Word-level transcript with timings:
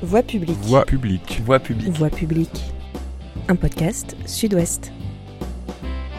Voix 0.00 0.22
publique. 0.22 0.56
Voix 0.62 0.84
publique. 0.84 1.40
Voix 1.44 1.58
publique. 1.58 1.92
Voix 1.96 2.08
publique. 2.08 2.62
Un 3.48 3.56
podcast 3.56 4.16
Sud-Ouest. 4.26 4.92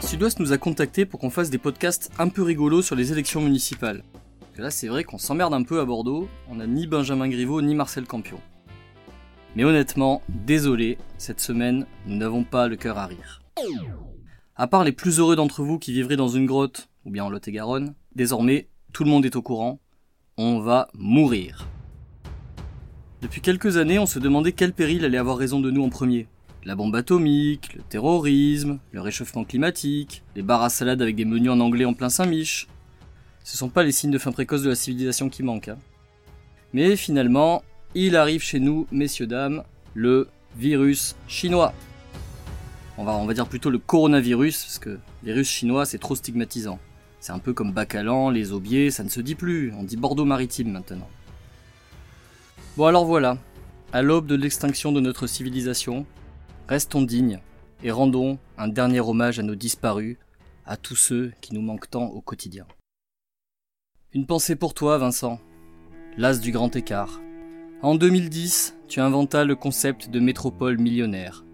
Sud-Ouest 0.00 0.40
nous 0.40 0.52
a 0.52 0.58
contactés 0.58 1.06
pour 1.06 1.20
qu'on 1.20 1.30
fasse 1.30 1.48
des 1.48 1.58
podcasts 1.58 2.10
un 2.18 2.28
peu 2.28 2.42
rigolos 2.42 2.82
sur 2.82 2.96
les 2.96 3.12
élections 3.12 3.40
municipales. 3.40 4.02
Parce 4.40 4.52
que 4.56 4.62
là, 4.62 4.70
c'est 4.72 4.88
vrai 4.88 5.04
qu'on 5.04 5.16
s'emmerde 5.16 5.54
un 5.54 5.62
peu 5.62 5.78
à 5.78 5.84
Bordeaux, 5.84 6.28
on 6.50 6.56
n'a 6.56 6.66
ni 6.66 6.88
Benjamin 6.88 7.28
Griveaux 7.28 7.62
ni 7.62 7.76
Marcel 7.76 8.04
Campion. 8.04 8.40
Mais 9.54 9.62
honnêtement, 9.62 10.22
désolé, 10.28 10.98
cette 11.16 11.40
semaine, 11.40 11.86
nous 12.04 12.16
n'avons 12.16 12.42
pas 12.42 12.66
le 12.66 12.74
cœur 12.74 12.98
à 12.98 13.06
rire. 13.06 13.42
À 14.56 14.66
part 14.66 14.82
les 14.82 14.90
plus 14.90 15.20
heureux 15.20 15.36
d'entre 15.36 15.62
vous 15.62 15.78
qui 15.78 15.92
vivraient 15.92 16.16
dans 16.16 16.26
une 16.26 16.46
grotte, 16.46 16.88
ou 17.04 17.12
bien 17.12 17.22
en 17.22 17.30
Lot-et-Garonne, 17.30 17.94
désormais, 18.16 18.70
tout 18.92 19.04
le 19.04 19.10
monde 19.10 19.24
est 19.24 19.36
au 19.36 19.42
courant, 19.42 19.78
on 20.36 20.58
va 20.58 20.88
mourir. 20.94 21.68
Depuis 23.20 23.40
quelques 23.40 23.78
années, 23.78 23.98
on 23.98 24.06
se 24.06 24.20
demandait 24.20 24.52
quel 24.52 24.72
péril 24.72 25.04
allait 25.04 25.18
avoir 25.18 25.36
raison 25.36 25.58
de 25.58 25.72
nous 25.72 25.82
en 25.82 25.88
premier. 25.88 26.28
La 26.64 26.76
bombe 26.76 26.94
atomique, 26.94 27.74
le 27.74 27.82
terrorisme, 27.82 28.78
le 28.92 29.00
réchauffement 29.00 29.44
climatique, 29.44 30.22
les 30.36 30.42
bars 30.42 30.62
à 30.62 30.68
salade 30.68 31.02
avec 31.02 31.16
des 31.16 31.24
menus 31.24 31.50
en 31.50 31.58
anglais 31.58 31.84
en 31.84 31.94
plein 31.94 32.10
Saint-Mich. 32.10 32.68
Ce 33.42 33.56
sont 33.56 33.70
pas 33.70 33.82
les 33.82 33.90
signes 33.90 34.12
de 34.12 34.18
fin 34.18 34.30
précoce 34.30 34.62
de 34.62 34.68
la 34.68 34.76
civilisation 34.76 35.28
qui 35.30 35.42
manquent. 35.42 35.68
hein. 35.68 35.78
Mais 36.72 36.94
finalement, 36.94 37.64
il 37.96 38.14
arrive 38.14 38.42
chez 38.42 38.60
nous, 38.60 38.86
messieurs 38.92 39.26
dames, 39.26 39.64
le 39.94 40.28
virus 40.56 41.16
chinois. 41.26 41.72
On 42.98 43.04
va, 43.04 43.16
on 43.16 43.26
va 43.26 43.34
dire 43.34 43.48
plutôt 43.48 43.70
le 43.70 43.78
coronavirus, 43.78 44.62
parce 44.62 44.78
que 44.78 44.98
virus 45.24 45.48
chinois 45.48 45.86
c'est 45.86 45.98
trop 45.98 46.14
stigmatisant. 46.14 46.78
C'est 47.18 47.32
un 47.32 47.38
peu 47.40 47.52
comme 47.52 47.72
Bacalan, 47.72 48.30
les 48.30 48.52
Aubiers, 48.52 48.92
ça 48.92 49.02
ne 49.02 49.08
se 49.08 49.20
dit 49.20 49.34
plus, 49.34 49.72
on 49.76 49.82
dit 49.82 49.96
Bordeaux 49.96 50.24
maritime 50.24 50.70
maintenant. 50.70 51.08
Bon 52.78 52.86
alors 52.86 53.04
voilà, 53.04 53.38
à 53.92 54.02
l'aube 54.02 54.28
de 54.28 54.36
l'extinction 54.36 54.92
de 54.92 55.00
notre 55.00 55.26
civilisation, 55.26 56.06
restons 56.68 57.02
dignes 57.02 57.40
et 57.82 57.90
rendons 57.90 58.38
un 58.56 58.68
dernier 58.68 59.00
hommage 59.00 59.40
à 59.40 59.42
nos 59.42 59.56
disparus, 59.56 60.16
à 60.64 60.76
tous 60.76 60.94
ceux 60.94 61.32
qui 61.40 61.54
nous 61.54 61.60
manquent 61.60 61.90
tant 61.90 62.04
au 62.04 62.20
quotidien. 62.20 62.68
Une 64.14 64.26
pensée 64.26 64.54
pour 64.54 64.74
toi, 64.74 64.96
Vincent, 64.96 65.40
l'as 66.16 66.38
du 66.38 66.52
grand 66.52 66.76
écart. 66.76 67.20
En 67.82 67.96
2010, 67.96 68.76
tu 68.86 69.00
inventas 69.00 69.42
le 69.42 69.56
concept 69.56 70.08
de 70.08 70.20
métropole 70.20 70.78
millionnaire. 70.78 71.44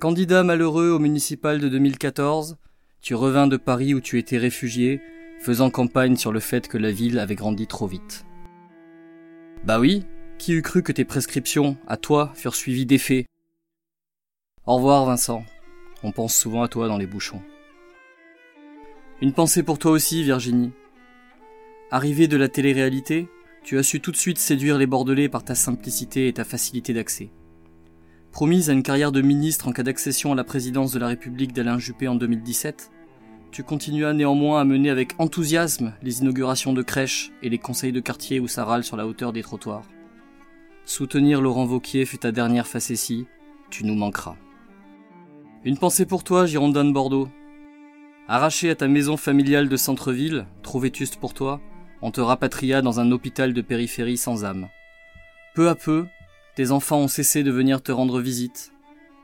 Candidat 0.00 0.44
malheureux 0.44 0.88
au 0.88 0.98
municipal 0.98 1.60
de 1.60 1.68
2014, 1.68 2.56
tu 3.02 3.14
revins 3.14 3.48
de 3.48 3.58
Paris 3.58 3.92
où 3.92 4.00
tu 4.00 4.18
étais 4.18 4.38
réfugié, 4.38 5.02
faisant 5.40 5.68
campagne 5.68 6.16
sur 6.16 6.32
le 6.32 6.40
fait 6.40 6.68
que 6.68 6.78
la 6.78 6.90
ville 6.90 7.18
avait 7.18 7.34
grandi 7.34 7.66
trop 7.66 7.86
vite. 7.86 8.24
Bah 9.62 9.78
oui, 9.78 10.06
qui 10.38 10.52
eût 10.52 10.62
cru 10.62 10.82
que 10.82 10.92
tes 10.92 11.04
prescriptions, 11.04 11.76
à 11.86 11.96
toi, 11.96 12.32
furent 12.34 12.54
suivies 12.54 12.86
d'effets? 12.86 13.26
Au 14.66 14.76
revoir, 14.76 15.04
Vincent. 15.04 15.44
On 16.02 16.12
pense 16.12 16.34
souvent 16.34 16.62
à 16.62 16.68
toi 16.68 16.88
dans 16.88 16.96
les 16.96 17.06
bouchons. 17.06 17.42
Une 19.20 19.32
pensée 19.32 19.62
pour 19.62 19.78
toi 19.78 19.90
aussi, 19.90 20.22
Virginie. 20.22 20.70
Arrivé 21.90 22.28
de 22.28 22.36
la 22.36 22.48
télé-réalité, 22.48 23.28
tu 23.64 23.78
as 23.78 23.82
su 23.82 24.00
tout 24.00 24.12
de 24.12 24.16
suite 24.16 24.38
séduire 24.38 24.78
les 24.78 24.86
Bordelais 24.86 25.28
par 25.28 25.42
ta 25.42 25.54
simplicité 25.54 26.28
et 26.28 26.32
ta 26.32 26.44
facilité 26.44 26.94
d'accès. 26.94 27.30
Promise 28.30 28.70
à 28.70 28.74
une 28.74 28.82
carrière 28.82 29.10
de 29.10 29.22
ministre 29.22 29.66
en 29.66 29.72
cas 29.72 29.82
d'accession 29.82 30.32
à 30.32 30.36
la 30.36 30.44
présidence 30.44 30.92
de 30.92 31.00
la 31.00 31.08
République 31.08 31.52
d'Alain 31.52 31.78
Juppé 31.78 32.06
en 32.06 32.14
2017, 32.14 32.90
tu 33.50 33.64
continuas 33.64 34.12
néanmoins 34.12 34.60
à 34.60 34.64
mener 34.64 34.90
avec 34.90 35.14
enthousiasme 35.18 35.94
les 36.02 36.20
inaugurations 36.20 36.74
de 36.74 36.82
crèches 36.82 37.32
et 37.42 37.48
les 37.48 37.58
conseils 37.58 37.92
de 37.92 38.00
quartier 38.00 38.38
où 38.38 38.46
ça 38.46 38.64
râle 38.64 38.84
sur 38.84 38.96
la 38.96 39.06
hauteur 39.06 39.32
des 39.32 39.42
trottoirs. 39.42 39.84
Soutenir 40.88 41.42
Laurent 41.42 41.66
Vauquier 41.66 42.06
fut 42.06 42.16
ta 42.16 42.32
dernière 42.32 42.66
facétie, 42.66 43.26
tu 43.68 43.84
nous 43.84 43.94
manqueras. 43.94 44.36
Une 45.66 45.76
pensée 45.76 46.06
pour 46.06 46.24
toi, 46.24 46.46
Girondin 46.46 46.86
de 46.86 46.92
Bordeaux. 46.92 47.28
Arraché 48.26 48.70
à 48.70 48.74
ta 48.74 48.88
maison 48.88 49.18
familiale 49.18 49.68
de 49.68 49.76
centre-ville, 49.76 50.46
trop 50.62 50.80
vétuste 50.80 51.16
pour 51.16 51.34
toi, 51.34 51.60
on 52.00 52.10
te 52.10 52.22
rapatria 52.22 52.80
dans 52.80 53.00
un 53.00 53.12
hôpital 53.12 53.52
de 53.52 53.60
périphérie 53.60 54.16
sans 54.16 54.46
âme. 54.46 54.68
Peu 55.54 55.68
à 55.68 55.74
peu, 55.74 56.06
tes 56.56 56.70
enfants 56.70 57.00
ont 57.00 57.08
cessé 57.08 57.42
de 57.42 57.50
venir 57.50 57.82
te 57.82 57.92
rendre 57.92 58.18
visite. 58.18 58.72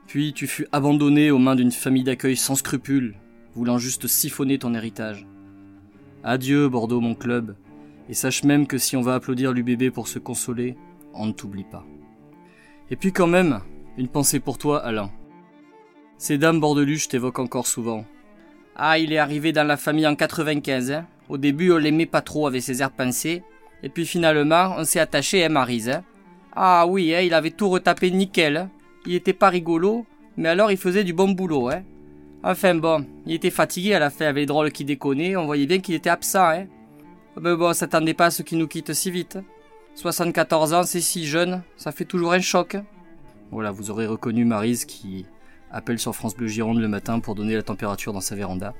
Puis 0.06 0.34
tu 0.34 0.46
fus 0.46 0.66
abandonné 0.70 1.30
aux 1.30 1.38
mains 1.38 1.56
d'une 1.56 1.72
famille 1.72 2.04
d'accueil 2.04 2.36
sans 2.36 2.56
scrupules, 2.56 3.14
voulant 3.54 3.78
juste 3.78 4.06
siphonner 4.06 4.58
ton 4.58 4.74
héritage. 4.74 5.26
Adieu, 6.24 6.68
Bordeaux, 6.68 7.00
mon 7.00 7.14
club, 7.14 7.56
et 8.10 8.14
sache 8.14 8.44
même 8.44 8.66
que 8.66 8.76
si 8.76 8.98
on 8.98 9.02
va 9.02 9.14
applaudir 9.14 9.54
l'UBB 9.54 9.90
pour 9.90 10.08
se 10.08 10.18
consoler, 10.18 10.76
on 11.14 11.26
ne 11.26 11.32
t'oublie 11.32 11.64
pas. 11.64 11.84
Et 12.90 12.96
puis 12.96 13.12
quand 13.12 13.26
même, 13.26 13.60
une 13.96 14.08
pensée 14.08 14.40
pour 14.40 14.58
toi, 14.58 14.84
Alain. 14.84 15.10
Ces 16.18 16.38
dames 16.38 16.60
bordeluches 16.60 17.08
t'évoquent 17.08 17.38
encore 17.38 17.66
souvent. 17.66 18.04
Ah, 18.76 18.98
il 18.98 19.12
est 19.12 19.18
arrivé 19.18 19.52
dans 19.52 19.66
la 19.66 19.76
famille 19.76 20.06
en 20.06 20.16
95, 20.16 20.90
hein. 20.90 21.06
Au 21.28 21.38
début, 21.38 21.72
on 21.72 21.78
l'aimait 21.78 22.06
pas 22.06 22.20
trop 22.20 22.46
avec 22.46 22.62
ses 22.62 22.82
airs 22.82 22.90
pensés. 22.90 23.42
Et 23.82 23.88
puis 23.88 24.04
finalement, 24.06 24.74
on 24.76 24.84
s'est 24.84 25.00
attaché 25.00 25.44
à 25.44 25.48
Marise, 25.48 25.88
hein. 25.88 26.04
Ah 26.54 26.86
oui, 26.86 27.14
hein, 27.14 27.20
il 27.20 27.34
avait 27.34 27.50
tout 27.50 27.68
retapé 27.68 28.10
nickel. 28.10 28.56
hein. 28.56 28.70
Il 29.06 29.14
était 29.14 29.32
pas 29.32 29.48
rigolo, 29.48 30.06
mais 30.36 30.48
alors 30.48 30.70
il 30.70 30.76
faisait 30.76 31.04
du 31.04 31.12
bon 31.12 31.30
boulot, 31.30 31.68
hein. 31.68 31.82
Enfin 32.42 32.74
bon, 32.74 33.06
il 33.26 33.34
était 33.34 33.50
fatigué 33.50 33.94
à 33.94 33.98
la 33.98 34.10
fin 34.10 34.26
avec 34.26 34.42
les 34.42 34.46
drôles 34.46 34.70
qui 34.70 34.84
déconnaient, 34.84 35.34
on 35.36 35.46
voyait 35.46 35.66
bien 35.66 35.78
qu'il 35.78 35.94
était 35.94 36.10
absent, 36.10 36.44
hein. 36.44 36.66
Mais 37.40 37.56
bon, 37.56 37.72
s'attendait 37.72 38.14
pas 38.14 38.26
à 38.26 38.30
ce 38.30 38.42
qu'il 38.42 38.58
nous 38.58 38.68
quitte 38.68 38.92
si 38.92 39.10
vite. 39.10 39.38
74 39.94 40.74
ans, 40.74 40.82
c'est 40.82 41.00
si 41.00 41.24
jeune, 41.24 41.62
ça 41.76 41.92
fait 41.92 42.04
toujours 42.04 42.32
un 42.32 42.40
choc. 42.40 42.76
Voilà, 43.52 43.70
vous 43.70 43.90
aurez 43.90 44.06
reconnu 44.06 44.44
Marise 44.44 44.84
qui 44.84 45.24
appelle 45.70 46.00
sur 46.00 46.14
France 46.14 46.36
Bleu 46.36 46.48
Gironde 46.48 46.80
le 46.80 46.88
matin 46.88 47.20
pour 47.20 47.34
donner 47.34 47.54
la 47.54 47.62
température 47.62 48.12
dans 48.12 48.20
sa 48.20 48.34
véranda. 48.34 48.74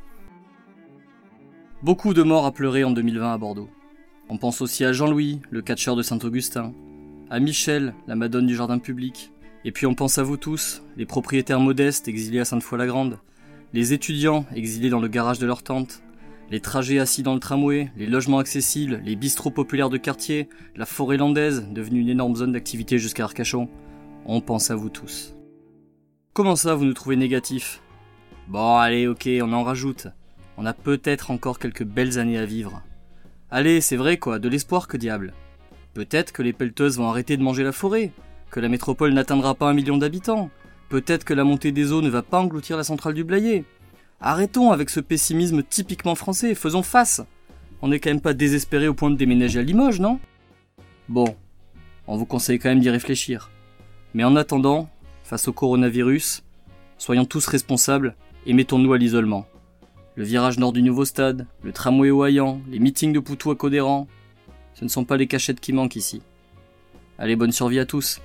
Beaucoup 1.82 2.14
de 2.14 2.22
morts 2.22 2.46
à 2.46 2.52
pleurer 2.52 2.82
en 2.82 2.90
2020 2.90 3.32
à 3.32 3.38
Bordeaux. 3.38 3.70
On 4.28 4.38
pense 4.38 4.60
aussi 4.60 4.84
à 4.84 4.92
Jean-Louis, 4.92 5.40
le 5.50 5.62
catcheur 5.62 5.96
de 5.96 6.02
Saint-Augustin, 6.02 6.72
à 7.30 7.38
Michel, 7.40 7.94
la 8.06 8.16
madone 8.16 8.46
du 8.46 8.56
jardin 8.56 8.78
public, 8.78 9.32
et 9.64 9.70
puis 9.70 9.86
on 9.86 9.94
pense 9.94 10.18
à 10.18 10.22
vous 10.22 10.36
tous, 10.36 10.82
les 10.96 11.06
propriétaires 11.06 11.60
modestes 11.60 12.08
exilés 12.08 12.40
à 12.40 12.44
Sainte-Foy-la-Grande, 12.44 13.18
les 13.72 13.92
étudiants 13.92 14.46
exilés 14.54 14.90
dans 14.90 15.00
le 15.00 15.08
garage 15.08 15.38
de 15.38 15.46
leur 15.46 15.62
tante, 15.62 16.02
les 16.50 16.60
trajets 16.60 16.98
assis 16.98 17.22
dans 17.22 17.34
le 17.34 17.40
tramway, 17.40 17.90
les 17.96 18.06
logements 18.06 18.38
accessibles, 18.38 19.00
les 19.04 19.16
bistrots 19.16 19.50
populaires 19.50 19.90
de 19.90 19.96
quartier, 19.96 20.48
la 20.76 20.86
forêt 20.86 21.16
landaise, 21.16 21.66
devenue 21.70 22.00
une 22.00 22.08
énorme 22.08 22.36
zone 22.36 22.52
d'activité 22.52 22.98
jusqu'à 22.98 23.24
Arcachon. 23.24 23.68
On 24.26 24.40
pense 24.40 24.70
à 24.70 24.76
vous 24.76 24.90
tous. 24.90 25.34
Comment 26.32 26.56
ça, 26.56 26.74
vous 26.74 26.84
nous 26.84 26.94
trouvez 26.94 27.16
négatifs? 27.16 27.80
Bon, 28.48 28.76
allez, 28.76 29.06
ok, 29.06 29.28
on 29.42 29.52
en 29.52 29.62
rajoute. 29.62 30.08
On 30.56 30.66
a 30.66 30.74
peut-être 30.74 31.30
encore 31.30 31.58
quelques 31.58 31.84
belles 31.84 32.18
années 32.18 32.38
à 32.38 32.46
vivre. 32.46 32.82
Allez, 33.50 33.80
c'est 33.80 33.96
vrai 33.96 34.18
quoi, 34.18 34.38
de 34.38 34.48
l'espoir 34.48 34.88
que 34.88 34.96
diable? 34.96 35.32
Peut-être 35.94 36.32
que 36.32 36.42
les 36.42 36.52
pelleteuses 36.52 36.98
vont 36.98 37.08
arrêter 37.08 37.36
de 37.36 37.42
manger 37.42 37.62
la 37.62 37.72
forêt, 37.72 38.12
que 38.50 38.60
la 38.60 38.68
métropole 38.68 39.12
n'atteindra 39.12 39.54
pas 39.54 39.68
un 39.68 39.74
million 39.74 39.96
d'habitants, 39.96 40.50
peut-être 40.88 41.24
que 41.24 41.34
la 41.34 41.44
montée 41.44 41.72
des 41.72 41.92
eaux 41.92 42.02
ne 42.02 42.08
va 42.08 42.22
pas 42.22 42.40
engloutir 42.40 42.76
la 42.76 42.84
centrale 42.84 43.14
du 43.14 43.24
Blayais. 43.24 43.64
Arrêtons 44.26 44.72
avec 44.72 44.88
ce 44.88 45.00
pessimisme 45.00 45.62
typiquement 45.62 46.14
français, 46.14 46.54
faisons 46.54 46.82
face. 46.82 47.20
On 47.82 47.88
n'est 47.88 48.00
quand 48.00 48.08
même 48.08 48.22
pas 48.22 48.32
désespéré 48.32 48.88
au 48.88 48.94
point 48.94 49.10
de 49.10 49.16
déménager 49.16 49.60
à 49.60 49.62
Limoges, 49.62 50.00
non? 50.00 50.18
Bon, 51.10 51.36
on 52.06 52.16
vous 52.16 52.24
conseille 52.24 52.58
quand 52.58 52.70
même 52.70 52.80
d'y 52.80 52.88
réfléchir. 52.88 53.50
Mais 54.14 54.24
en 54.24 54.34
attendant, 54.34 54.88
face 55.24 55.46
au 55.46 55.52
coronavirus, 55.52 56.42
soyons 56.96 57.26
tous 57.26 57.44
responsables 57.44 58.16
et 58.46 58.54
mettons-nous 58.54 58.94
à 58.94 58.96
l'isolement. 58.96 59.44
Le 60.14 60.24
virage 60.24 60.58
nord 60.58 60.72
du 60.72 60.82
nouveau 60.82 61.04
stade, 61.04 61.46
le 61.62 61.72
tramway 61.72 62.08
au 62.08 62.24
les 62.24 62.78
meetings 62.78 63.12
de 63.12 63.20
Poutou 63.20 63.50
à 63.50 63.56
Codéran, 63.56 64.08
ce 64.72 64.84
ne 64.84 64.88
sont 64.88 65.04
pas 65.04 65.18
les 65.18 65.26
cachettes 65.26 65.60
qui 65.60 65.74
manquent 65.74 65.96
ici. 65.96 66.22
Allez, 67.18 67.36
bonne 67.36 67.52
survie 67.52 67.78
à 67.78 67.84
tous. 67.84 68.22